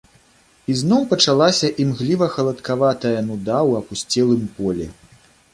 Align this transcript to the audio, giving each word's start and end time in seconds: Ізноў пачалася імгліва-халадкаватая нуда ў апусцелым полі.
Ізноў 0.75 1.01
пачалася 1.11 1.67
імгліва-халадкаватая 1.83 3.15
нуда 3.29 3.57
ў 3.69 3.71
апусцелым 3.85 4.43
полі. 4.57 4.91